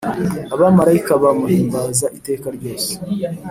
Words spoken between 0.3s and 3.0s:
Abamalayika bamuhimbaza iteka ryose